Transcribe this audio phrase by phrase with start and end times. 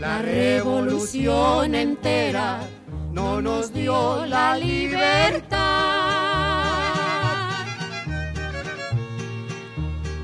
[0.00, 2.60] La revolución entera
[3.12, 5.58] no nos dio la libertad.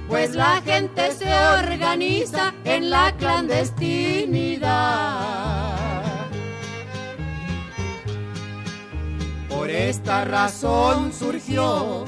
[0.09, 1.31] Pues la gente se
[1.63, 5.77] organiza en la clandestinidad.
[9.51, 12.07] Por esta razón surgió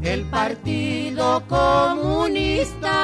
[0.00, 3.00] el Partido Comunista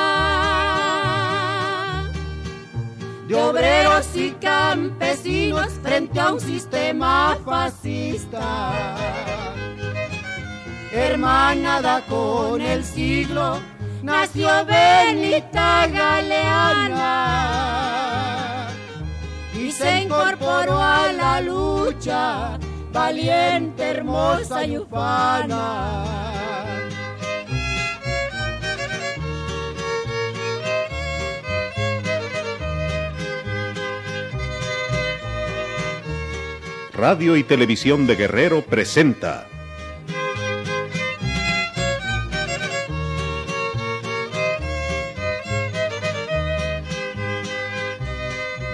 [3.29, 8.97] de obreros y campesinos frente a un sistema fascista.
[10.93, 13.59] Hermanada con el siglo,
[14.03, 17.17] nació Benita Galeana
[19.55, 22.59] y se incorporó a la lucha,
[22.93, 26.26] valiente, hermosa y ufana.
[36.97, 39.47] Radio y Televisión de Guerrero presenta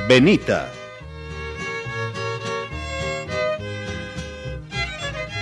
[0.08, 0.70] Benita.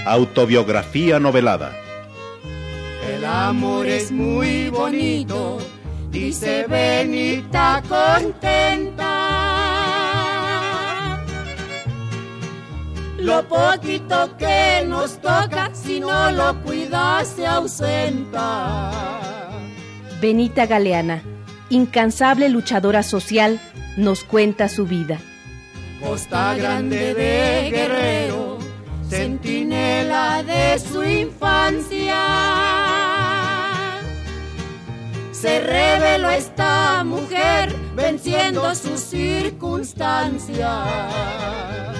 [0.06, 1.76] Autobiografía novelada.
[3.06, 5.58] El amor es muy bonito,
[6.10, 9.29] dice Benita contenta.
[13.20, 18.90] Lo poquito que nos toca, si no lo cuidas, se ausenta.
[20.22, 21.22] Benita Galeana,
[21.68, 23.60] incansable luchadora social,
[23.98, 25.18] nos cuenta su vida.
[26.02, 28.56] Costa Grande de Guerrero,
[29.08, 32.16] centinela de su infancia.
[35.32, 41.99] Se reveló esta mujer venciendo sus circunstancias.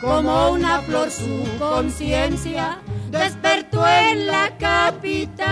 [0.00, 2.78] Como una flor su conciencia
[3.10, 5.46] despertó en la capital.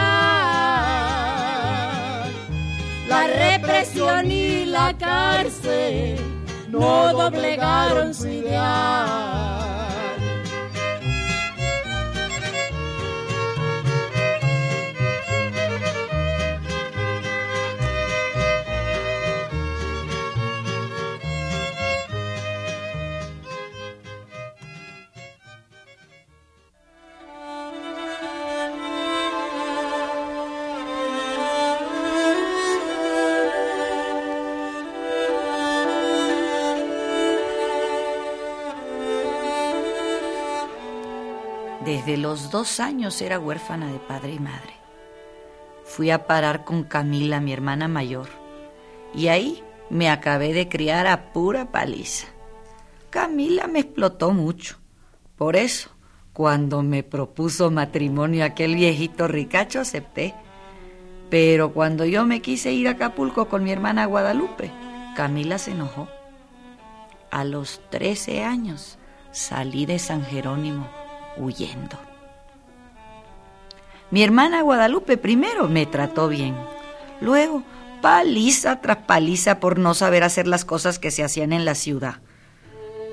[3.08, 6.18] La represión y la cárcel
[6.68, 9.63] no doblegaron su ideal.
[42.04, 44.74] Desde los dos años era huérfana de padre y madre.
[45.84, 48.28] Fui a parar con Camila, mi hermana mayor,
[49.14, 52.26] y ahí me acabé de criar a pura paliza.
[53.08, 54.76] Camila me explotó mucho.
[55.36, 55.92] Por eso,
[56.34, 60.34] cuando me propuso matrimonio aquel viejito ricacho, acepté.
[61.30, 64.70] Pero cuando yo me quise ir a Acapulco con mi hermana Guadalupe,
[65.16, 66.06] Camila se enojó.
[67.30, 68.98] A los 13 años
[69.32, 71.03] salí de San Jerónimo
[71.36, 71.98] huyendo.
[74.10, 76.54] Mi hermana Guadalupe primero me trató bien,
[77.20, 77.62] luego
[78.00, 82.16] paliza tras paliza por no saber hacer las cosas que se hacían en la ciudad.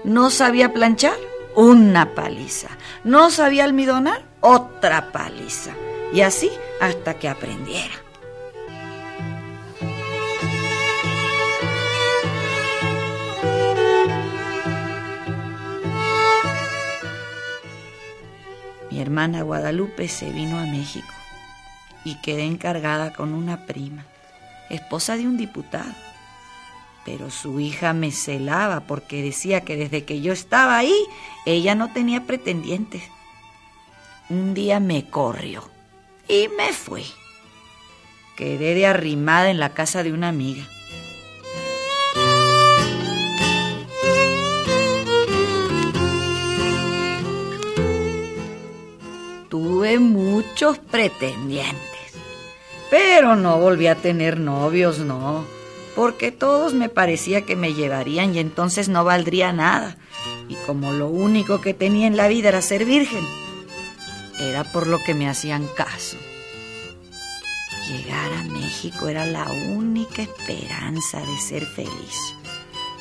[0.04, 1.16] No sabía planchar,
[1.56, 2.70] una paliza.
[3.04, 5.72] No sabía almidonar, otra paliza.
[6.14, 7.94] Y así hasta que aprendiera.
[18.92, 21.14] Mi hermana Guadalupe se vino a México
[22.04, 24.06] y quedé encargada con una prima,
[24.70, 25.94] esposa de un diputado.
[27.06, 30.96] Pero su hija me celaba porque decía que desde que yo estaba ahí,
[31.46, 33.04] ella no tenía pretendientes.
[34.30, 35.64] Un día me corrió
[36.28, 37.06] y me fui.
[38.36, 40.64] Quedé de arrimada en la casa de una amiga.
[50.62, 52.14] Muchos pretendientes,
[52.92, 55.44] pero no volví a tener novios, no,
[55.96, 59.98] porque todos me parecía que me llevarían y entonces no valdría nada.
[60.50, 63.26] Y como lo único que tenía en la vida era ser virgen,
[64.40, 66.18] era por lo que me hacían caso.
[67.88, 72.36] Llegar a México era la única esperanza de ser feliz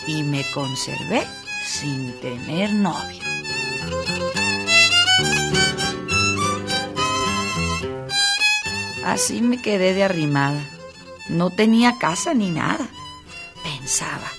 [0.07, 1.27] y me conservé
[1.63, 3.21] sin tener novio.
[9.11, 10.63] Así me quedé de arrimada.
[11.29, 12.87] No tenía casa ni nada.
[13.65, 14.31] Pensaba,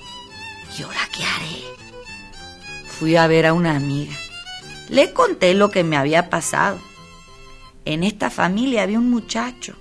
[0.78, 2.88] ¿y ahora qué haré?
[2.88, 4.14] Fui a ver a una amiga.
[4.88, 6.80] Le conté lo que me había pasado.
[7.84, 9.76] En esta familia había un muchacho.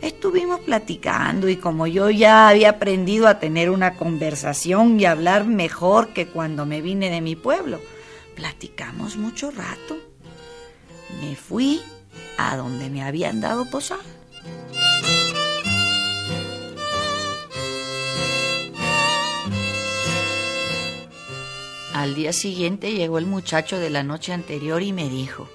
[0.00, 6.14] Estuvimos platicando y como yo ya había aprendido a tener una conversación y hablar mejor
[6.14, 7.82] que cuando me vine de mi pueblo,
[8.34, 9.98] platicamos mucho rato.
[11.20, 11.82] Me fui
[12.36, 14.02] a donde me habían dado posada.
[21.92, 25.48] Al día siguiente llegó el muchacho de la noche anterior y me dijo,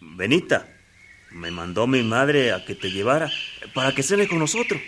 [0.00, 0.68] Benita,
[1.32, 3.30] me mandó mi madre a que te llevara
[3.74, 4.80] para que cene con nosotros.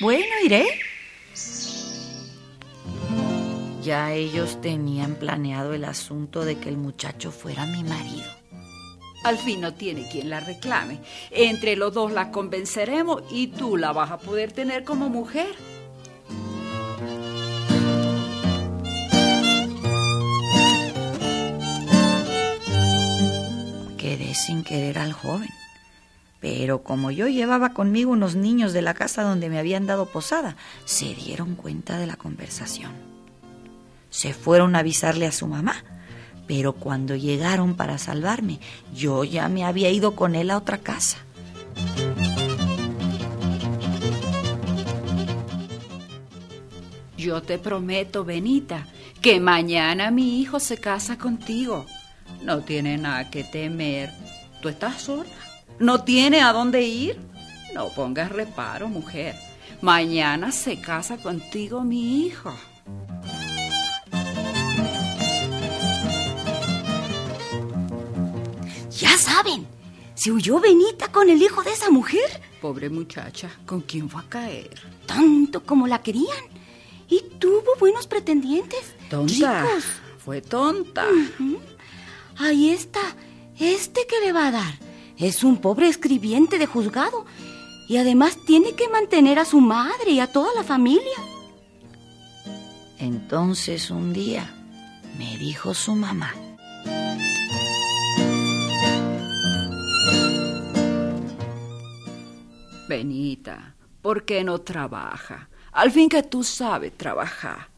[0.00, 0.66] Bueno, iré.
[3.82, 8.35] Ya ellos tenían planeado el asunto de que el muchacho fuera mi marido.
[9.26, 11.00] Al fin no tiene quien la reclame.
[11.32, 15.52] Entre los dos la convenceremos y tú la vas a poder tener como mujer.
[23.98, 25.50] Quedé sin querer al joven.
[26.38, 30.56] Pero como yo llevaba conmigo unos niños de la casa donde me habían dado posada,
[30.84, 32.92] se dieron cuenta de la conversación.
[34.08, 35.82] Se fueron a avisarle a su mamá,
[36.46, 38.58] pero cuando llegaron para salvarme,
[38.94, 41.18] yo ya me había ido con él a otra casa.
[47.16, 48.86] Yo te prometo, Benita,
[49.20, 51.86] que mañana mi hijo se casa contigo.
[52.42, 54.10] No tiene nada que temer.
[54.60, 55.30] ¿Tú estás sola?
[55.78, 57.18] ¿No tiene a dónde ir?
[57.74, 59.34] No pongas reparo, mujer.
[59.80, 62.54] Mañana se casa contigo mi hijo.
[69.36, 69.66] Saben,
[70.14, 72.40] se huyó Benita con el hijo de esa mujer.
[72.60, 74.80] Pobre muchacha, ¿con quién va a caer?
[75.06, 76.44] Tanto como la querían.
[77.08, 78.94] Y tuvo buenos pretendientes.
[79.10, 79.62] Tonta.
[79.62, 79.84] Ricos.
[80.24, 81.06] Fue tonta.
[82.38, 83.00] Ahí está.
[83.58, 84.78] Este que le va a dar.
[85.18, 87.26] Es un pobre escribiente de juzgado.
[87.88, 91.18] Y además tiene que mantener a su madre y a toda la familia.
[92.98, 94.50] Entonces un día
[95.18, 96.34] me dijo su mamá,
[102.88, 105.48] Benita, ¿por qué no trabaja?
[105.72, 107.68] Al fin que tú sabes trabajar.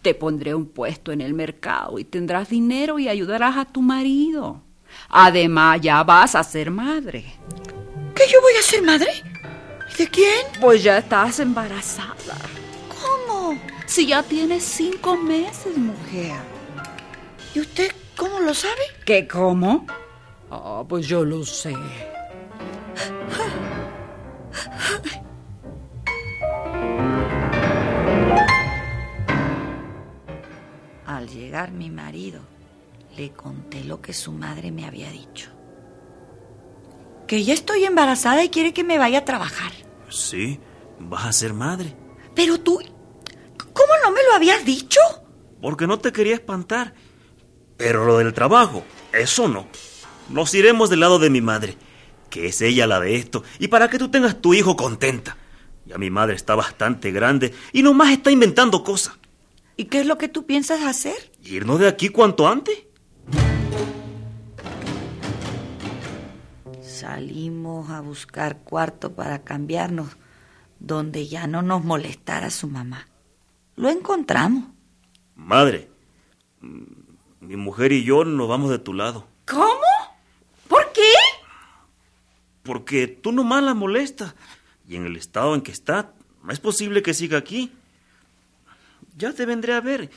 [0.00, 4.62] Te pondré un puesto en el mercado y tendrás dinero y ayudarás a tu marido.
[5.08, 7.34] Además, ya vas a ser madre.
[8.14, 9.22] ¿que yo voy a ser madre?
[9.98, 10.46] ¿De quién?
[10.60, 12.38] Pues ya estás embarazada.
[12.88, 13.58] ¿Cómo?
[13.86, 16.36] Si ya tienes cinco meses, mujer.
[17.54, 18.82] ¿Y usted cómo lo sabe?
[19.04, 19.86] ¿Qué cómo?
[20.50, 21.74] Ah, pues yo lo sé.
[31.06, 32.40] Al llegar mi marido,
[33.16, 35.50] le conté lo que su madre me había dicho.
[37.26, 39.72] Que ya estoy embarazada y quiere que me vaya a trabajar.
[40.10, 40.60] Sí,
[40.98, 41.96] vas a ser madre.
[42.34, 42.78] Pero tú,
[43.72, 45.00] ¿cómo no me lo habías dicho?
[45.60, 46.94] Porque no te quería espantar.
[47.76, 49.66] Pero lo del trabajo, eso no.
[50.28, 51.76] Nos iremos del lado de mi madre,
[52.34, 55.36] que es ella la de esto, y para que tú tengas tu hijo contenta.
[55.86, 59.14] Ya mi madre está bastante grande y nomás está inventando cosas.
[59.76, 61.30] ¿Y qué es lo que tú piensas hacer?
[61.44, 62.76] ¿Irnos de aquí cuanto antes?
[66.82, 70.08] Salimos a buscar cuarto para cambiarnos,
[70.80, 73.06] donde ya no nos molestara su mamá.
[73.76, 74.64] Lo encontramos.
[75.36, 75.88] Madre,
[76.60, 79.28] mi mujer y yo nos vamos de tu lado.
[79.46, 79.93] ¿Cómo?
[82.64, 84.34] Porque tú nomás la molestas.
[84.88, 86.10] Y en el estado en que está,
[86.42, 87.72] no es posible que siga aquí.
[89.16, 90.10] Ya te vendré a ver.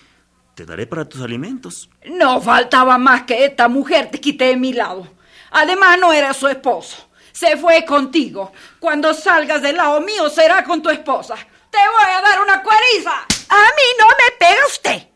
[0.56, 1.90] Te daré para tus alimentos.
[2.06, 5.08] No faltaba más que esta mujer te quite de mi lado.
[5.52, 7.10] Además, no era su esposo.
[7.32, 8.52] Se fue contigo.
[8.80, 11.36] Cuando salgas del lado mío, será con tu esposa.
[11.36, 13.12] Te voy a dar una cueriza.
[13.50, 15.08] A mí no me pega usted.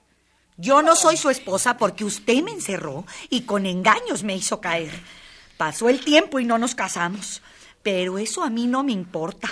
[0.57, 4.91] Yo no soy su esposa porque usted me encerró y con engaños me hizo caer.
[5.62, 7.44] Pasó el tiempo y no nos casamos.
[7.84, 9.48] Pero eso a mí no me importa.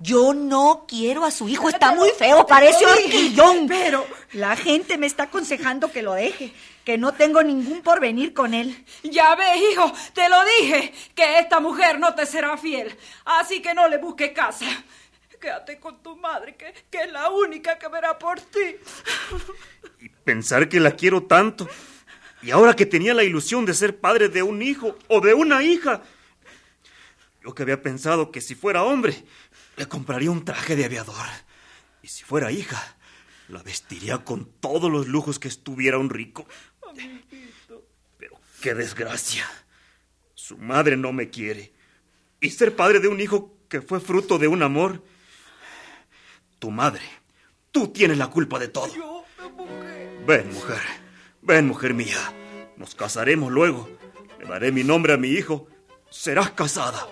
[0.00, 3.68] Yo no quiero a su hijo, está muy feo, parece horquillón.
[3.68, 6.52] Pero- La gente me está aconsejando que lo deje,
[6.84, 8.84] que no tengo ningún porvenir con él.
[9.04, 12.98] Ya ves, hijo, te lo dije, que esta mujer no te será fiel.
[13.24, 14.66] Así que no le busques casa.
[15.40, 18.78] Quédate con tu madre, que, que es la única que verá por ti.
[20.00, 21.68] Y pensar que la quiero tanto.
[22.42, 25.62] Y ahora que tenía la ilusión de ser padre de un hijo o de una
[25.62, 26.02] hija.
[27.44, 29.24] Yo que había pensado que si fuera hombre,
[29.76, 31.26] le compraría un traje de aviador.
[32.02, 32.96] Y si fuera hija,
[33.48, 36.46] La vestiría con todos los lujos que estuviera un rico.
[38.16, 39.44] Pero qué desgracia.
[40.34, 41.72] Su madre no me quiere.
[42.40, 45.02] Y ser padre de un hijo que fue fruto de un amor.
[46.58, 47.02] Tu madre.
[47.72, 49.24] Tú tienes la culpa de todo.
[50.26, 51.01] Ven, mujer.
[51.44, 52.18] Ven, mujer mía.
[52.76, 53.88] Nos casaremos luego.
[54.38, 55.66] Le daré mi nombre a mi hijo.
[56.08, 57.08] Serás casada.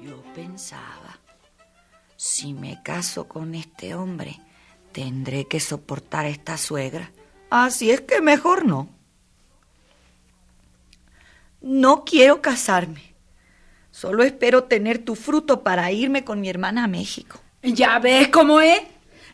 [0.00, 1.20] Yo pensaba,
[2.16, 4.40] si me caso con este hombre,
[4.90, 7.12] tendré que soportar a esta suegra.
[7.50, 8.88] Así es que mejor no.
[11.60, 13.11] No quiero casarme.
[14.02, 17.40] Solo espero tener tu fruto para irme con mi hermana a México.
[17.62, 18.82] ¿Ya ves cómo es?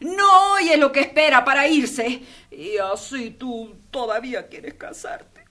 [0.01, 2.23] No oye lo que espera para irse.
[2.51, 5.43] Y así tú todavía quieres casarte.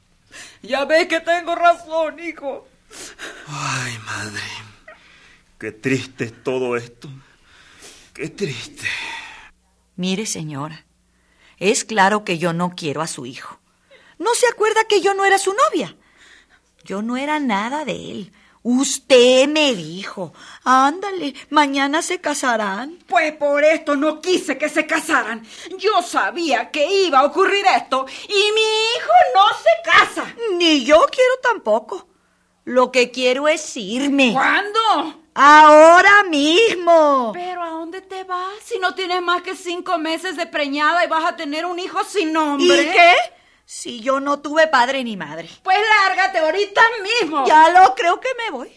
[0.61, 2.67] Ya ves que tengo razón, hijo.
[3.47, 4.43] Ay, madre.
[5.57, 7.09] Qué triste es todo esto.
[8.13, 8.85] Qué triste.
[9.95, 10.85] Mire, señora,
[11.57, 13.59] es claro que yo no quiero a su hijo.
[14.19, 15.95] ¿No se acuerda que yo no era su novia?
[16.83, 18.31] Yo no era nada de él.
[18.69, 20.33] Usted me dijo,
[20.65, 22.99] ándale, mañana se casarán.
[23.07, 25.47] Pues por esto no quise que se casaran.
[25.77, 30.35] Yo sabía que iba a ocurrir esto y mi hijo no se casa.
[30.57, 32.09] Ni yo quiero tampoco.
[32.65, 34.33] Lo que quiero es irme.
[34.33, 35.23] ¿Cuándo?
[35.33, 37.31] Ahora mismo.
[37.33, 41.07] Pero ¿a dónde te vas si no tienes más que cinco meses de preñada y
[41.07, 42.83] vas a tener un hijo sin nombre?
[42.83, 43.13] ¿Y qué?
[43.69, 45.49] Si yo no tuve padre ni madre.
[45.61, 47.45] Pues lárgate ahorita mismo.
[47.45, 48.71] Ya lo creo que me voy.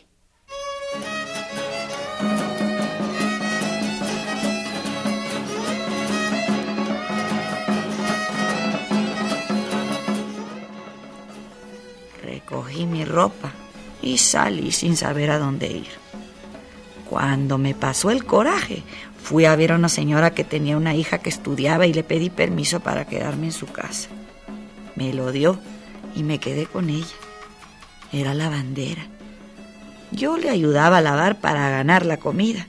[12.21, 13.53] Recogí mi ropa
[14.03, 15.91] y salí sin saber a dónde ir.
[17.09, 18.83] Cuando me pasó el coraje,
[19.23, 22.29] fui a ver a una señora que tenía una hija que estudiaba y le pedí
[22.29, 24.09] permiso para quedarme en su casa.
[25.01, 25.59] Me lo dio
[26.15, 27.07] y me quedé con ella.
[28.13, 29.07] Era lavandera.
[30.11, 32.67] Yo le ayudaba a lavar para ganar la comida.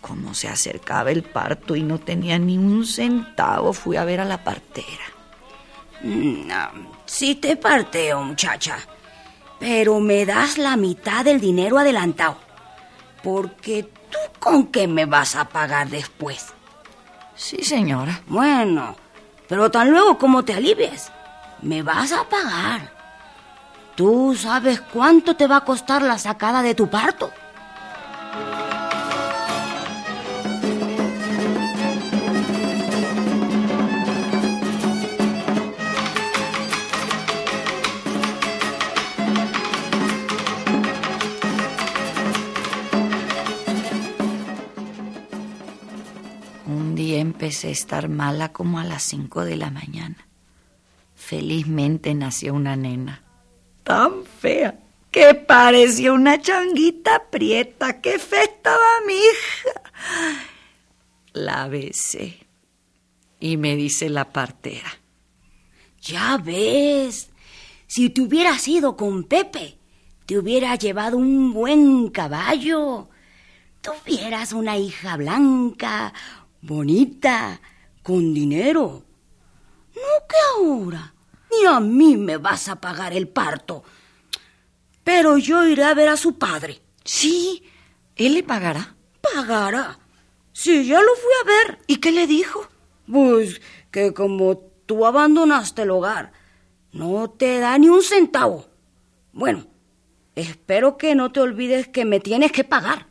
[0.00, 4.24] Como se acercaba el parto y no tenía ni un centavo, fui a ver a
[4.24, 5.04] la partera.
[6.02, 6.70] No,
[7.04, 8.78] sí te parteo, muchacha.
[9.60, 12.38] Pero me das la mitad del dinero adelantado.
[13.22, 16.46] Porque tú con qué me vas a pagar después.
[17.34, 18.22] Sí, señora.
[18.26, 18.96] Bueno,
[19.48, 21.12] pero tan luego como te alivies,
[21.62, 22.92] me vas a pagar.
[23.94, 27.30] ¿Tú sabes cuánto te va a costar la sacada de tu parto?
[46.66, 50.16] Un día empecé a estar mala como a las cinco de la mañana.
[51.32, 53.22] Felizmente nació una nena.
[53.84, 54.78] Tan fea
[55.10, 58.02] que parecía una changuita prieta.
[58.02, 59.80] ¡Qué fe estaba mi hija!
[61.32, 62.46] La besé
[63.40, 64.92] y me dice la partera.
[66.02, 67.30] Ya ves,
[67.86, 69.78] si te hubieras ido con Pepe,
[70.26, 73.08] te hubiera llevado un buen caballo.
[73.80, 76.12] Tuvieras una hija blanca,
[76.60, 77.58] bonita,
[78.02, 79.02] con dinero.
[79.94, 81.14] No que ahora,
[81.52, 83.84] ni a mí me vas a pagar el parto.
[85.04, 86.80] Pero yo iré a ver a su padre.
[87.04, 87.64] Sí,
[88.16, 88.94] él le pagará.
[89.20, 89.98] ¿Pagará?
[90.52, 91.78] Sí, ya lo fui a ver.
[91.86, 92.68] ¿Y qué le dijo?
[93.10, 96.32] Pues que como tú abandonaste el hogar,
[96.92, 98.66] no te da ni un centavo.
[99.32, 99.66] Bueno,
[100.34, 103.06] espero que no te olvides que me tienes que pagar.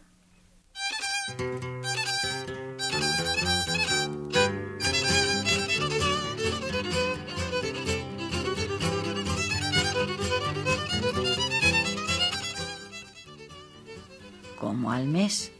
[14.61, 15.51] Como al mes,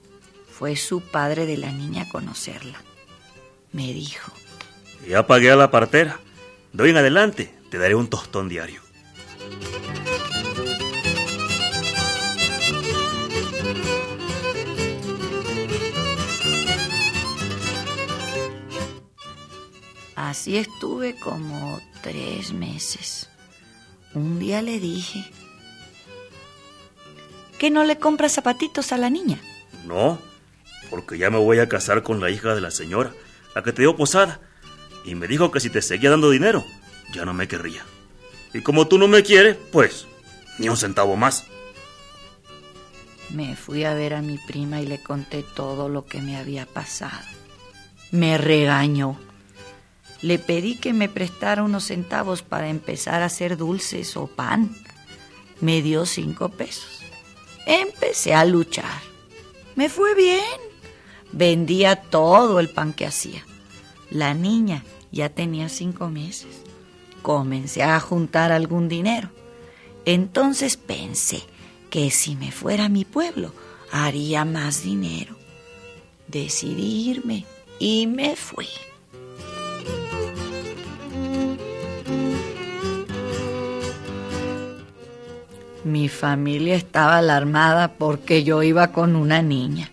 [0.48, 2.84] fue su padre de la niña a conocerla.
[3.72, 4.32] Me dijo,
[5.08, 6.20] Ya pagué a la partera.
[6.72, 8.80] De hoy en adelante te daré un tostón diario.
[20.16, 23.32] Así estuve como tres meses.
[24.14, 25.26] Un día le dije,
[27.62, 29.38] ¿que no le compras zapatitos a la niña?
[29.86, 30.18] No,
[30.90, 33.14] porque ya me voy a casar con la hija de la señora,
[33.54, 34.40] la que te dio posada.
[35.06, 36.66] Y me dijo que si te seguía dando dinero,
[37.14, 37.84] ya no me querría.
[38.52, 40.08] Y como tú no me quieres, pues
[40.58, 41.46] ni un centavo más.
[43.30, 46.66] Me fui a ver a mi prima y le conté todo lo que me había
[46.66, 47.28] pasado.
[48.10, 49.20] Me regañó.
[50.24, 54.76] Le pedí que me prestara unos centavos para empezar a hacer dulces o pan.
[55.60, 57.01] Me dio cinco pesos.
[57.66, 59.02] Empecé a luchar.
[59.76, 60.44] Me fue bien.
[61.32, 63.46] Vendía todo el pan que hacía.
[64.10, 66.62] La niña ya tenía cinco meses.
[67.22, 69.30] Comencé a juntar algún dinero.
[70.06, 71.44] Entonces pensé
[71.90, 73.54] que si me fuera a mi pueblo
[73.92, 75.36] haría más dinero.
[76.28, 77.46] Decidí irme
[77.80, 78.68] y me fui.
[85.84, 89.92] Mi familia estaba alarmada porque yo iba con una niña.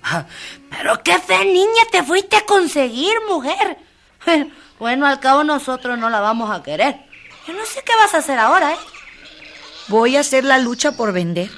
[0.70, 3.78] Pero qué fe niña te fuiste a conseguir, mujer.
[4.78, 6.96] Bueno, al cabo nosotros no la vamos a querer.
[7.46, 8.78] Yo no sé qué vas a hacer ahora, ¿eh?
[9.88, 11.50] Voy a hacer la lucha por vender.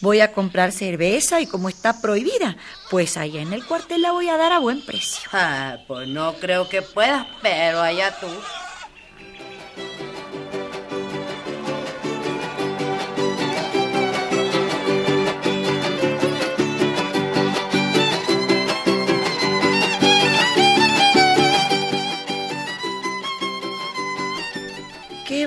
[0.00, 2.56] Voy a comprar cerveza y como está prohibida,
[2.90, 5.28] pues allá en el cuartel la voy a dar a buen precio.
[5.32, 8.28] Ah, pues no creo que puedas, pero allá tú.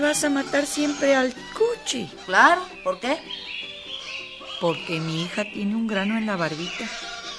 [0.01, 2.09] Vas a matar siempre al cuchi?
[2.25, 3.17] Claro, ¿por qué?
[4.59, 6.85] Porque mi hija tiene un grano en la barbita.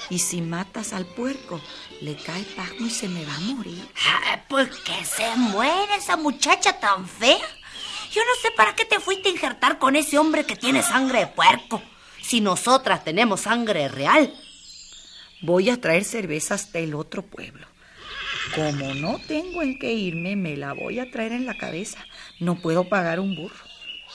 [0.09, 1.61] Y si matas al puerco,
[2.01, 3.83] le cae pajo y se me va a morir.
[4.25, 7.47] Ay, pues que se muere esa muchacha tan fea.
[8.11, 11.19] Yo no sé para qué te fuiste a injertar con ese hombre que tiene sangre
[11.19, 11.81] de puerco.
[12.21, 14.33] Si nosotras tenemos sangre real.
[15.41, 17.67] Voy a traer cerveza hasta el otro pueblo.
[18.55, 22.05] Como no tengo en qué irme, me la voy a traer en la cabeza.
[22.39, 23.65] No puedo pagar un burro.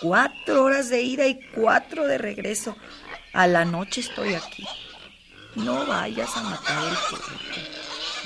[0.01, 2.77] Cuatro horas de ida y cuatro de regreso.
[3.33, 4.64] A la noche estoy aquí.
[5.57, 7.29] No vayas a matar el puerco.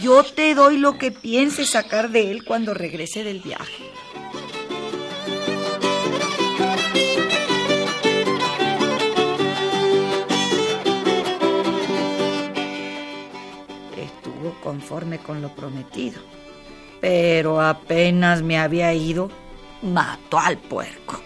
[0.00, 3.84] Yo te doy lo que pienses sacar de él cuando regrese del viaje.
[14.92, 16.20] Conforme con lo prometido.
[17.00, 19.30] Pero apenas me había ido,
[19.80, 21.18] mató al puerco.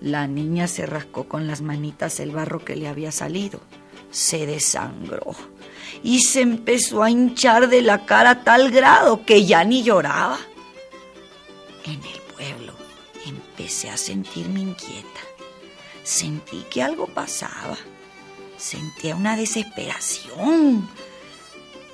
[0.00, 3.60] La niña se rascó con las manitas el barro que le había salido.
[4.10, 5.36] Se desangró
[6.02, 10.38] y se empezó a hinchar de la cara a tal grado que ya ni lloraba.
[11.84, 12.72] En el pueblo
[13.24, 15.20] empecé a sentirme inquieta.
[16.02, 17.76] Sentí que algo pasaba.
[18.56, 20.88] Sentía una desesperación.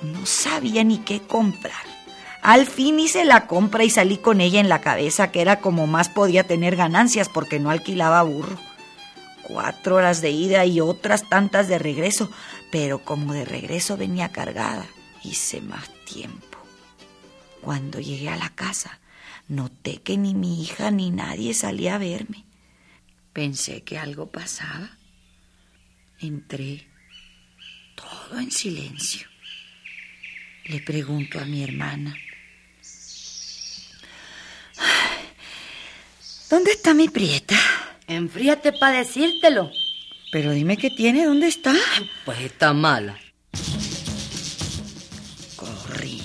[0.01, 1.73] No sabía ni qué comprar.
[2.41, 5.87] Al fin hice la compra y salí con ella en la cabeza, que era como
[5.87, 8.57] más podía tener ganancias porque no alquilaba burro.
[9.43, 12.29] Cuatro horas de ida y otras tantas de regreso,
[12.71, 14.85] pero como de regreso venía cargada,
[15.23, 16.57] hice más tiempo.
[17.61, 18.99] Cuando llegué a la casa,
[19.47, 22.45] noté que ni mi hija ni nadie salía a verme.
[23.33, 24.89] Pensé que algo pasaba.
[26.19, 26.87] Entré,
[27.95, 29.27] todo en silencio.
[30.67, 32.13] Le pregunto a mi hermana.
[36.49, 37.55] ¿Dónde está mi prieta?
[38.07, 39.71] Enfríate para decírtelo.
[40.31, 41.73] Pero dime qué tiene, ¿dónde está?
[42.25, 43.17] Pues está mala.
[45.55, 46.21] Corrí.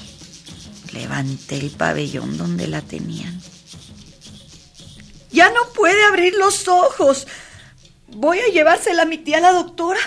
[0.92, 3.40] Levanté el pabellón donde la tenían.
[5.31, 7.28] Ya no puede abrir los ojos.
[8.09, 10.00] Voy a llevársela a mi tía la doctora.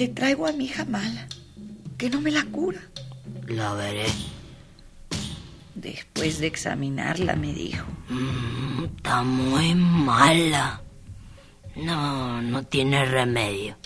[0.00, 1.26] Le traigo a mi hija mala.
[1.98, 2.80] Que no me la cura.
[3.46, 4.06] La veré.
[5.74, 7.84] Después de examinarla me dijo.
[8.08, 10.80] Mm, está muy mala.
[11.76, 13.76] No, no tiene remedio.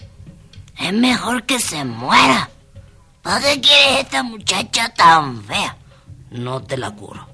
[0.78, 2.48] Es mejor que se muera.
[3.20, 5.76] ¿Para qué quieres esta muchacha tan fea?
[6.30, 7.26] No te la curo.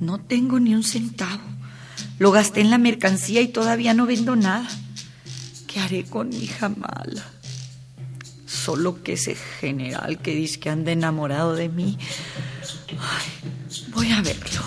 [0.00, 1.53] No tengo ni un centavo.
[2.24, 4.66] Lo gasté en la mercancía y todavía no vendo nada.
[5.66, 7.22] ¿Qué haré con mi hija mala?
[8.46, 11.98] Solo que ese general que dice que anda enamorado de mí.
[12.92, 13.52] Ay,
[13.92, 14.62] voy a verlo.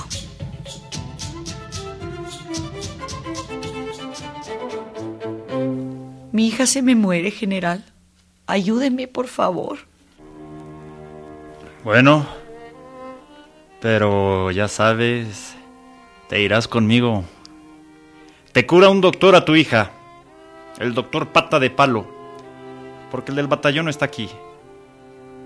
[6.31, 7.83] Mi hija se me muere, general.
[8.45, 9.79] Ayúdeme, por favor.
[11.83, 12.23] Bueno,
[13.81, 15.55] pero ya sabes,
[16.29, 17.25] te irás conmigo.
[18.57, 19.91] Te cura un doctor a tu hija,
[20.79, 22.07] el doctor Pata de Palo,
[23.11, 24.31] porque el del batallón no está aquí.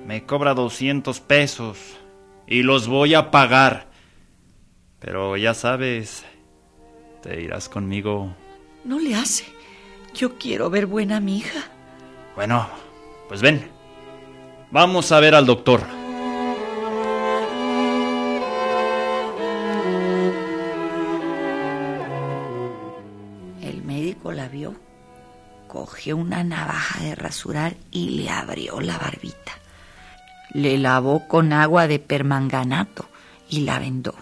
[0.08, 1.78] Me cobra 200 pesos
[2.47, 3.89] y los voy a pagar.
[5.00, 6.24] Pero ya sabes,
[7.21, 8.34] te irás conmigo.
[8.86, 9.43] No le hace.
[10.13, 11.69] Yo quiero ver buena a mi hija.
[12.38, 12.65] Bueno,
[13.28, 13.67] pues ven.
[14.71, 15.82] Vamos a ver al doctor.
[25.71, 29.53] Cogió una navaja de rasurar y le abrió la barbita.
[30.53, 33.10] Le lavó con agua de permanganato
[33.49, 34.13] y la vendó.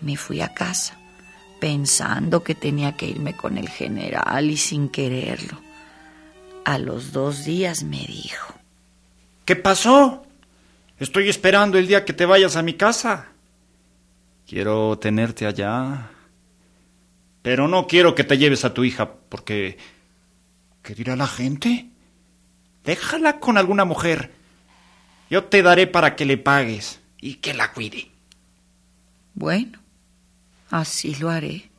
[0.00, 0.98] Me fui a casa
[1.60, 5.60] pensando que tenía que irme con el general y sin quererlo.
[6.64, 8.54] A los dos días me dijo.
[9.44, 10.24] ¿Qué pasó?
[10.98, 13.26] Estoy esperando el día que te vayas a mi casa.
[14.48, 16.08] Quiero tenerte allá.
[17.42, 19.99] Pero no quiero que te lleves a tu hija porque...
[20.82, 21.90] ¿Qué dirá la gente?
[22.84, 24.32] Déjala con alguna mujer.
[25.28, 28.10] Yo te daré para que le pagues y que la cuide.
[29.34, 29.78] Bueno,
[30.70, 31.70] así lo haré.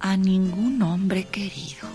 [0.00, 1.88] A ningún hombre querido.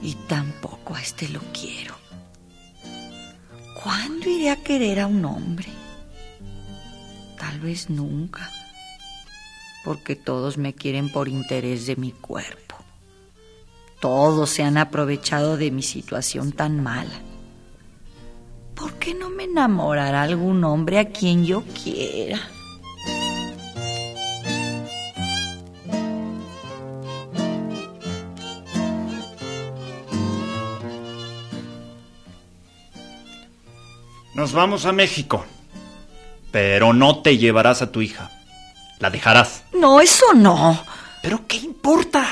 [0.00, 1.94] Y tampoco a este lo quiero.
[3.82, 5.68] ¿Cuándo iré a querer a un hombre?
[7.38, 8.50] Tal vez nunca.
[9.84, 12.76] Porque todos me quieren por interés de mi cuerpo.
[14.00, 17.20] Todos se han aprovechado de mi situación tan mala.
[18.74, 22.40] ¿Por qué no me enamorará algún hombre a quien yo quiera?
[34.34, 35.44] Nos vamos a México.
[36.50, 38.41] Pero no te llevarás a tu hija.
[39.02, 39.64] La dejarás.
[39.72, 40.80] No, eso no.
[41.22, 42.24] ¿Pero qué importa?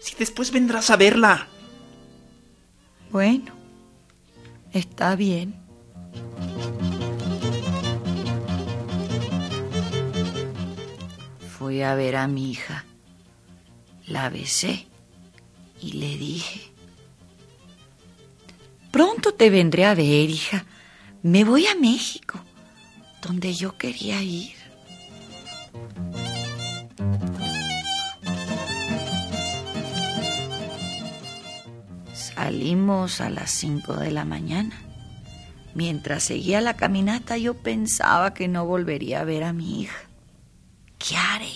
[0.00, 1.48] Si después vendrás a verla.
[3.10, 3.52] Bueno,
[4.72, 5.60] está bien.
[11.58, 12.84] Fui a ver a mi hija.
[14.06, 14.86] La besé
[15.80, 16.60] y le dije,
[18.92, 20.64] pronto te vendré a ver, hija.
[21.24, 22.38] Me voy a México,
[23.20, 24.61] donde yo quería ir.
[32.12, 34.76] Salimos a las cinco de la mañana.
[35.74, 40.08] Mientras seguía la caminata yo pensaba que no volvería a ver a mi hija.
[40.98, 41.52] ¿Qué haré?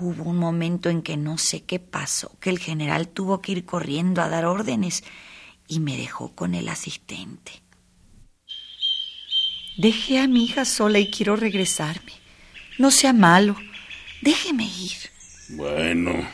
[0.00, 3.64] Hubo un momento en que no sé qué pasó, que el general tuvo que ir
[3.64, 5.04] corriendo a dar órdenes
[5.68, 7.62] y me dejó con el asistente.
[9.76, 12.21] Dejé a mi hija sola y quiero regresarme.
[12.82, 13.56] No sea malo.
[14.22, 14.98] Déjeme ir.
[15.50, 16.28] Bueno.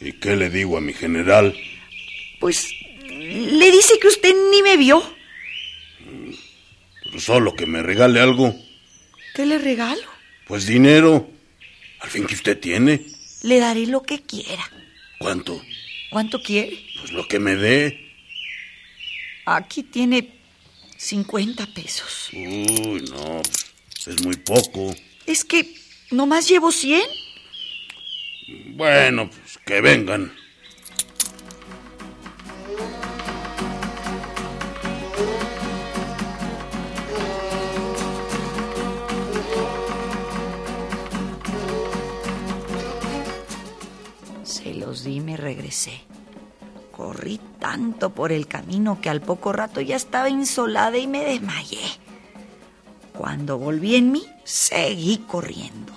[0.00, 1.54] ¿Y qué le digo a mi general?
[2.40, 2.70] Pues
[3.06, 5.02] le dice que usted ni me vio.
[7.18, 8.56] Solo que me regale algo.
[9.34, 10.08] ¿Qué le regalo?
[10.46, 11.28] Pues dinero.
[12.00, 13.04] Al fin que usted tiene.
[13.42, 14.66] Le daré lo que quiera.
[15.18, 15.62] ¿Cuánto?
[16.08, 16.82] ¿Cuánto quiere?
[16.98, 18.10] Pues lo que me dé.
[19.44, 20.30] Aquí tiene
[20.96, 22.30] 50 pesos.
[22.32, 23.42] Uy, no.
[24.06, 24.94] Es muy poco.
[25.26, 25.74] Es que
[26.10, 27.02] nomás llevo 100.
[28.76, 30.32] Bueno, pues que vengan.
[44.44, 46.02] Se los di y me regresé.
[46.92, 51.85] Corrí tanto por el camino que al poco rato ya estaba insolada y me desmayé.
[53.16, 55.92] Cuando volví en mí, seguí corriendo.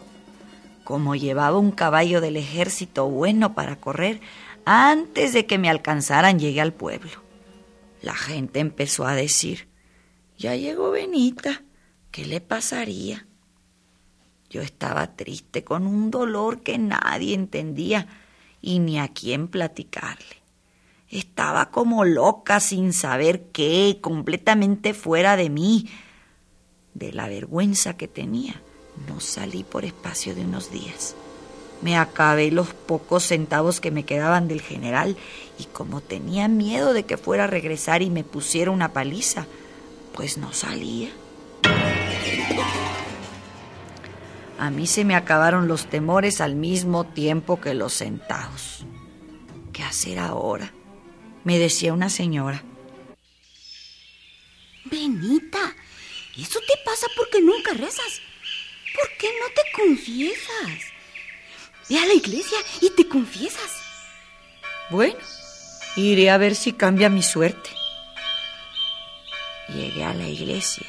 [0.84, 4.22] Como llevaba un caballo del ejército bueno para correr,
[4.66, 7.12] antes de que me alcanzaran llegué al pueblo.
[8.02, 9.68] La gente empezó a decir,
[10.38, 11.64] ya llegó Benita,
[12.12, 13.28] ¿qué le pasaría?
[14.50, 18.08] Yo estaba triste con un dolor que nadie entendía
[18.62, 20.38] y ni a quién platicarle.
[21.10, 25.90] Estaba como loca sin saber qué, completamente fuera de mí.
[26.94, 28.62] De la vergüenza que tenía,
[29.08, 31.16] no salí por espacio de unos días.
[31.82, 35.16] Me acabé los pocos centavos que me quedaban del general
[35.58, 39.48] y como tenía miedo de que fuera a regresar y me pusiera una paliza,
[40.14, 41.10] pues no salía.
[44.58, 48.86] A mí se me acabaron los temores al mismo tiempo que los centavos.
[49.72, 50.74] ¿Qué hacer ahora?
[51.46, 52.62] Me decía una señora.
[54.92, 55.76] Benita,
[56.38, 58.22] eso te pasa porque nunca rezas.
[58.94, 60.94] ¿Por qué no te confiesas?
[61.90, 63.82] Ve a la iglesia y te confiesas.
[64.90, 65.18] Bueno,
[65.96, 67.70] iré a ver si cambia mi suerte.
[69.70, 70.88] Llegué a la iglesia,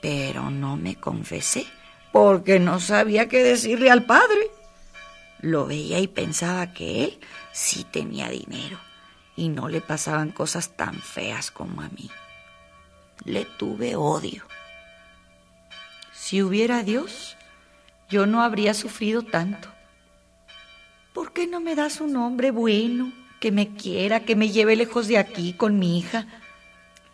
[0.00, 1.66] pero no me confesé
[2.12, 4.50] porque no sabía qué decirle al padre.
[5.40, 7.20] Lo veía y pensaba que él
[7.52, 8.78] sí tenía dinero
[9.36, 12.10] y no le pasaban cosas tan feas como a mí.
[13.24, 14.47] Le tuve odio.
[16.28, 17.38] Si hubiera Dios,
[18.10, 19.72] yo no habría sufrido tanto.
[21.14, 25.08] ¿Por qué no me das un hombre bueno, que me quiera, que me lleve lejos
[25.08, 26.26] de aquí con mi hija?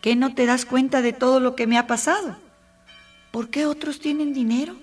[0.01, 2.37] ¿Qué no te das cuenta de todo lo que me ha pasado?
[3.31, 4.75] ¿Por qué otros tienen dinero?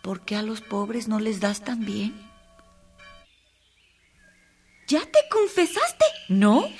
[0.00, 2.14] ¿Por qué a los pobres no les das tan bien?
[4.86, 6.04] ¿Ya te confesaste?
[6.28, 6.68] ¿No?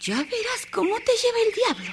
[0.00, 1.92] Ya verás cómo te lleva el diablo.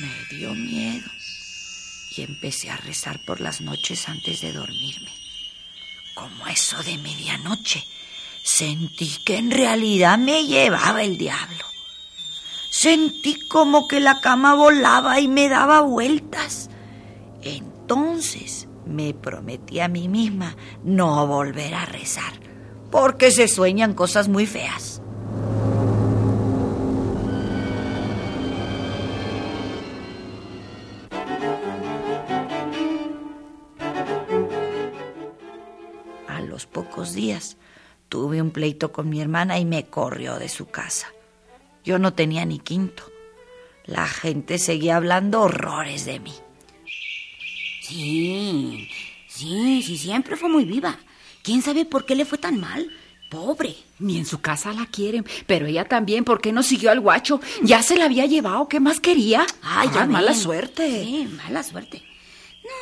[0.00, 1.10] Me dio miedo
[2.16, 5.10] y empecé a rezar por las noches antes de dormirme.
[6.14, 7.84] Como eso de medianoche,
[8.44, 11.64] sentí que en realidad me llevaba el diablo.
[12.70, 16.70] Sentí como que la cama volaba y me daba vueltas.
[17.42, 22.32] Entonces me prometí a mí misma no volver a rezar,
[22.92, 24.97] porque se sueñan cosas muy feas.
[37.18, 37.56] Días
[38.08, 41.08] tuve un pleito con mi hermana y me corrió de su casa.
[41.84, 43.02] Yo no tenía ni quinto.
[43.84, 46.34] La gente seguía hablando horrores de mí.
[47.82, 48.88] Sí,
[49.26, 50.98] sí, sí, siempre fue muy viva.
[51.42, 52.88] ¿Quién sabe por qué le fue tan mal?
[53.30, 53.74] Pobre.
[53.98, 57.40] Ni en su casa la quieren, pero ella también, ¿por qué no siguió al guacho?
[57.62, 59.46] Ya se la había llevado, ¿qué más quería?
[59.62, 61.04] Ay, ya mala suerte.
[61.04, 62.02] Sí, mala suerte.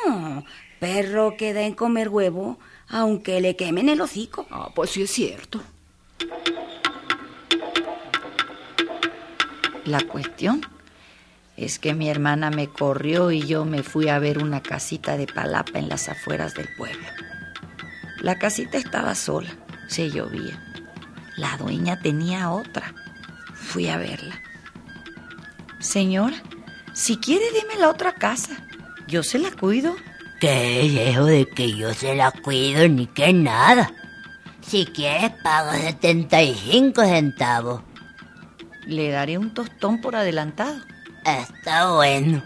[0.06, 0.44] No,
[0.78, 2.58] perro que da en comer huevo,
[2.88, 4.46] aunque le quemen el hocico.
[4.50, 5.60] Ah, pues sí es cierto.
[9.84, 10.62] La cuestión
[11.56, 15.26] es que mi hermana me corrió y yo me fui a ver una casita de
[15.26, 17.06] palapa en las afueras del pueblo.
[18.20, 19.50] La casita estaba sola,
[19.88, 20.60] se llovía.
[21.36, 22.94] La dueña tenía otra.
[23.54, 24.40] Fui a verla.
[25.78, 26.36] Señora,
[26.92, 28.56] si quiere deme la otra casa.
[29.06, 29.94] Yo se la cuido.
[30.40, 33.90] Qué lejos de que yo se la cuido ni que nada.
[34.60, 37.82] Si quieres pago 75 centavos.
[38.84, 40.76] Le daré un tostón por adelantado.
[41.24, 42.42] Está bueno.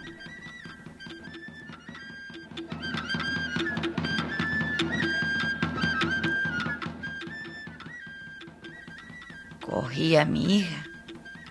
[9.59, 10.83] Cogí a mi hija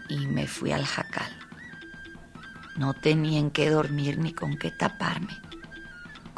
[0.08, 1.30] y me fui al jacal.
[2.76, 5.49] No tenía en qué dormir ni con qué taparme.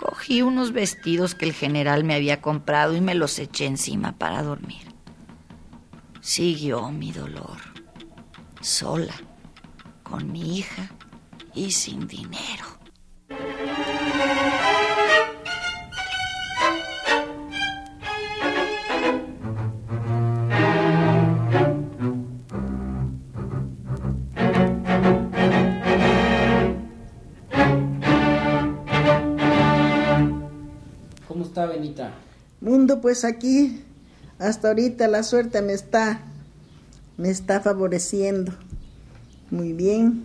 [0.02, 4.42] Cogí unos vestidos que el general me había comprado y me los eché encima para
[4.42, 4.92] dormir.
[6.20, 7.58] Siguió mi dolor,
[8.60, 9.14] sola,
[10.02, 10.90] con mi hija
[11.54, 12.71] y sin dinero.
[33.02, 33.82] Pues aquí,
[34.38, 36.22] hasta ahorita la suerte me está,
[37.18, 38.52] me está favoreciendo.
[39.50, 40.24] Muy bien,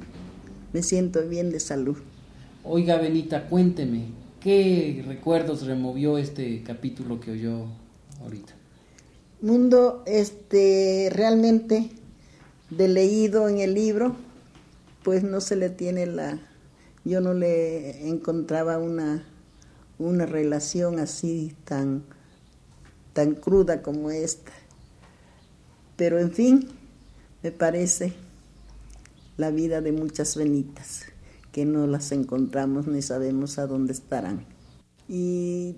[0.71, 1.97] me siento bien de salud.
[2.63, 4.05] Oiga, Benita, cuénteme,
[4.39, 7.65] ¿qué recuerdos removió este capítulo que oyó
[8.21, 8.53] ahorita?
[9.41, 11.89] Mundo, este, realmente,
[12.69, 14.15] de leído en el libro,
[15.03, 16.39] pues no se le tiene la,
[17.05, 19.23] yo no le encontraba una,
[19.99, 22.03] una relación así tan,
[23.17, 24.51] tan cruda como esta.
[25.95, 26.67] Pero en fin,
[27.41, 28.13] me parece
[29.37, 31.05] la vida de muchas venitas
[31.51, 34.45] que no las encontramos ni sabemos a dónde estarán.
[35.09, 35.75] Y,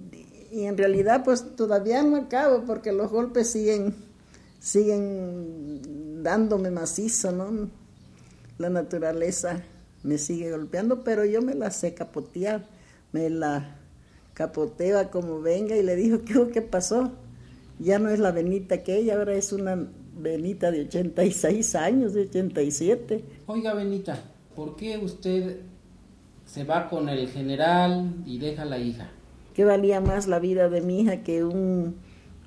[0.51, 3.95] en realidad pues todavía no acabo porque los golpes siguen,
[4.59, 7.69] siguen dándome macizo, ¿no?
[8.57, 9.63] La naturaleza
[10.03, 12.67] me sigue golpeando, pero yo me la sé capotear,
[13.13, 13.77] me la
[14.33, 17.13] capoteo como venga y le dijo, ¿qué, ¿qué pasó?
[17.79, 19.87] Ya no es la Benita que ella, ahora es una
[20.17, 23.23] Benita de 86 años, de 87.
[23.47, 24.21] Oiga, Benita,
[24.55, 25.61] ¿por qué usted
[26.45, 29.09] se va con el general y deja a la hija?
[29.53, 31.95] ¿Qué valía más la vida de mi hija que un,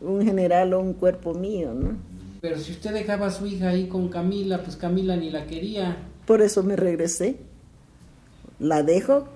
[0.01, 1.97] un general o un cuerpo mío, no?
[2.42, 5.97] Pero si usted dejaba a su hija ahí con Camila, pues Camila ni la quería.
[6.27, 7.37] Por eso me regresé.
[8.59, 9.29] La dejo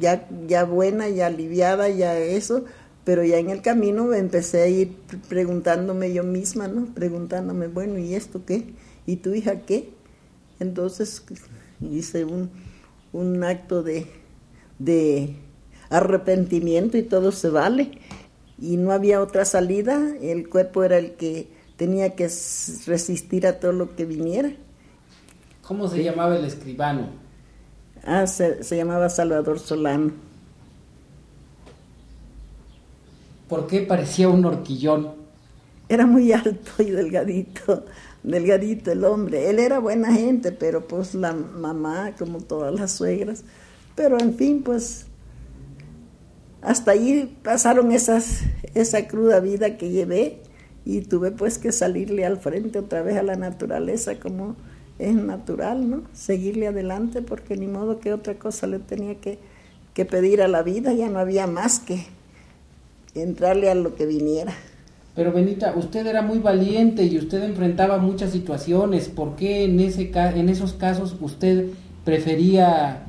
[0.00, 2.64] ya, ya buena, ya aliviada, ya eso,
[3.06, 4.96] pero ya en el camino empecé a ir
[5.28, 6.86] preguntándome yo misma, ¿no?
[6.86, 8.74] Preguntándome, bueno, ¿y esto qué?
[9.06, 9.90] ¿Y tu hija qué?
[10.58, 11.24] Entonces
[11.80, 12.50] hice un,
[13.12, 14.08] un acto de,
[14.80, 15.36] de
[15.88, 17.92] arrepentimiento y todo se vale.
[18.60, 23.70] Y no había otra salida, el cuerpo era el que tenía que resistir a todo
[23.70, 24.50] lo que viniera.
[25.62, 27.10] ¿Cómo se llamaba el escribano?
[28.02, 30.25] Ah, se, llamaba Salvador Solano.
[33.48, 35.12] ¿Por qué parecía un horquillón?
[35.88, 37.84] Era muy alto y delgadito,
[38.22, 39.48] delgadito el hombre.
[39.50, 43.44] Él era buena gente, pero pues la mamá, como todas las suegras.
[43.94, 45.06] Pero en fin, pues
[46.60, 50.40] hasta ahí pasaron esa cruda vida que llevé
[50.84, 54.56] y tuve pues que salirle al frente otra vez a la naturaleza como
[54.98, 56.02] es natural, ¿no?
[56.12, 59.38] Seguirle adelante porque ni modo que otra cosa le tenía que,
[59.94, 62.06] que pedir a la vida, ya no había más que
[63.22, 64.52] entrarle a lo que viniera.
[65.14, 69.08] Pero Benita, usted era muy valiente y usted enfrentaba muchas situaciones.
[69.08, 71.68] ¿Por qué en, ese, en esos casos usted
[72.04, 73.06] prefería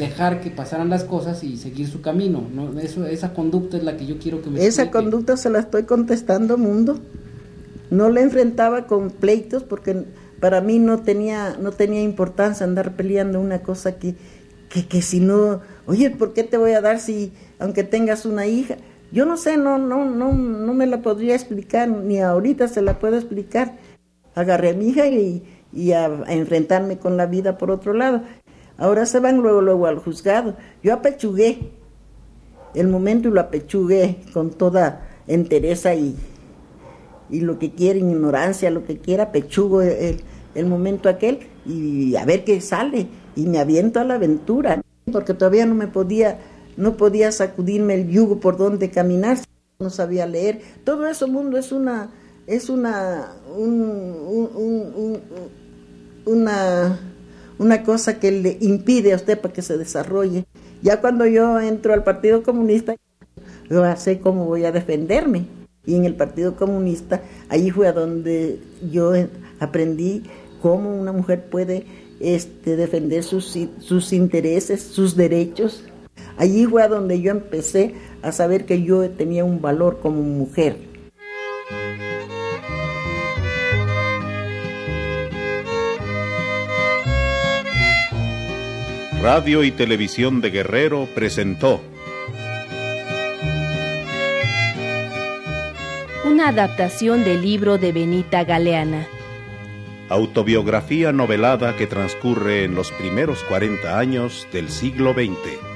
[0.00, 2.42] dejar que pasaran las cosas y seguir su camino.
[2.52, 2.80] ¿no?
[2.80, 5.84] Eso, esa conducta es la que yo quiero que me Esa conducta se la estoy
[5.84, 6.98] contestando, mundo.
[7.90, 10.04] No la enfrentaba con pleitos porque
[10.40, 14.14] para mí no tenía, no tenía importancia andar peleando una cosa que,
[14.68, 18.46] que, que si no, oye, ¿por qué te voy a dar si, aunque tengas una
[18.46, 18.76] hija?
[19.12, 22.98] Yo no sé, no, no, no, no me la podría explicar, ni ahorita se la
[22.98, 23.76] puedo explicar.
[24.34, 25.42] Agarré a mi hija y,
[25.72, 28.22] y a enfrentarme con la vida por otro lado.
[28.78, 30.56] Ahora se van luego, luego al juzgado.
[30.82, 31.70] Yo apechugué
[32.74, 36.16] el momento y lo apechugué con toda entereza y,
[37.28, 40.22] y lo que quiera, ignorancia, lo que quiera, apechugo el,
[40.54, 43.08] el momento aquel y a ver qué sale.
[43.36, 44.80] Y me aviento a la aventura,
[45.12, 46.38] porque todavía no me podía,
[46.80, 49.38] no podía sacudirme el yugo por donde caminar,
[49.78, 50.60] no sabía leer.
[50.84, 52.10] Todo eso mundo es una,
[52.46, 53.32] es una,
[56.26, 56.98] una
[57.60, 60.46] una cosa que le impide a usted para que se desarrolle.
[60.82, 62.96] Ya cuando yo entro al Partido Comunista,
[63.68, 65.44] yo sé cómo voy a defenderme.
[65.84, 68.58] Y en el Partido Comunista, ahí fue a donde
[68.90, 69.12] yo
[69.58, 70.22] aprendí
[70.62, 71.84] cómo una mujer puede
[72.18, 75.84] este, defender sus, sus intereses, sus derechos.
[76.36, 80.90] Allí fue a donde yo empecé a saber que yo tenía un valor como mujer.
[89.22, 91.82] Radio y Televisión de Guerrero presentó
[96.24, 99.06] una adaptación del libro de Benita Galeana.
[100.08, 105.69] Autobiografía novelada que transcurre en los primeros 40 años del siglo XX.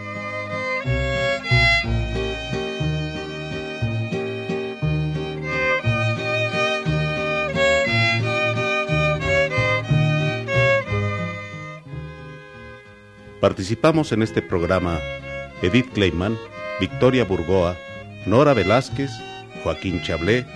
[13.45, 15.01] Participamos en este programa
[15.61, 16.39] Edith Kleiman,
[16.81, 17.77] Victoria Burgoa,
[18.25, 19.11] Nora Velázquez,
[19.63, 20.47] Joaquín Chablé,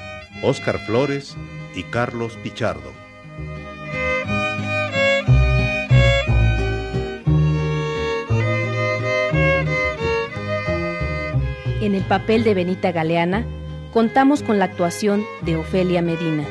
[0.42, 1.37] Óscar Flores
[1.74, 2.90] y Carlos Pichardo.
[11.83, 13.44] En el papel de Benita Galeana,
[13.92, 16.46] contamos con la actuación de Ofelia Medina.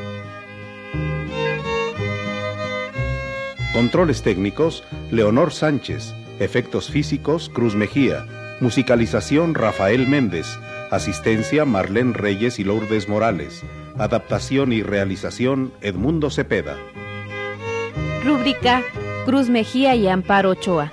[3.74, 6.14] Controles técnicos, Leonor Sánchez.
[6.40, 8.26] Efectos físicos, Cruz Mejía.
[8.60, 10.48] Musicalización, Rafael Méndez.
[10.92, 13.64] Asistencia, Marlene Reyes y Lourdes Morales.
[13.98, 16.76] Adaptación y realización, Edmundo Cepeda.
[18.24, 18.84] Rúbrica,
[19.26, 20.92] Cruz Mejía y Amparo Ochoa.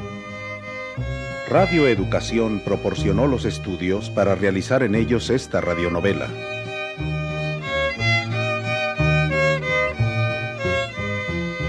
[1.48, 6.28] Radio Educación proporcionó los estudios para realizar en ellos esta radionovela.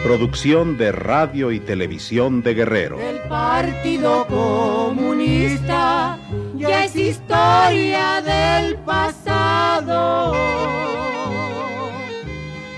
[0.06, 3.00] Producción de Radio y Televisión de Guerrero.
[3.00, 6.20] El Partido Comunista
[6.56, 10.32] ya es historia del pasado.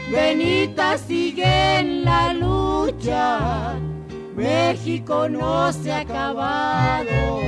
[0.10, 3.76] Benita sigue en la lucha,
[4.34, 7.42] México no se ha acabado.